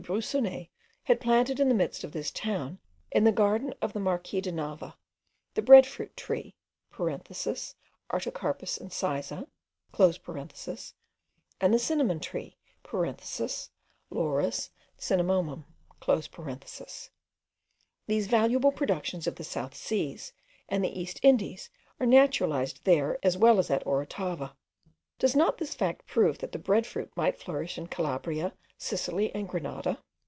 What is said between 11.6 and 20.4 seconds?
and cinnamon tree (Laurus Cinnamomum). These valuable productions of the South Sea